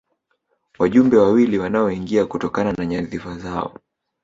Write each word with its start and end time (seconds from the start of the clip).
Wajumbe 0.79 1.17
wawili 1.17 1.57
wanaoingia 1.59 2.25
kutokana 2.25 2.71
na 2.73 2.85
nyadhifa 2.85 3.37
zao 3.37 3.77